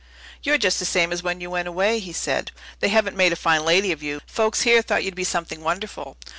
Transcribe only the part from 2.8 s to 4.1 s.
haven't made a fine lady of